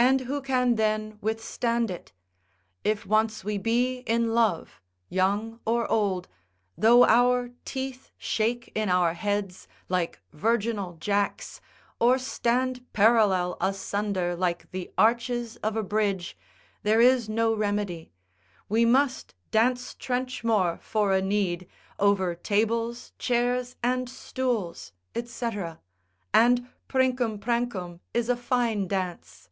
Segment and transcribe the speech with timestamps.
[0.00, 2.12] And who can then withstand it?
[2.84, 6.28] If once we be in love, young or old,
[6.78, 11.60] though our teeth shake in our heads, like virginal jacks,
[11.98, 16.36] or stand parallel asunder like the arches of a bridge,
[16.84, 18.12] there is no remedy,
[18.68, 21.66] we must dance trenchmore for a need,
[21.98, 24.92] over tables, chairs, and stools,
[25.22, 25.46] &c.
[26.32, 29.50] And princum prancum is a fine dance.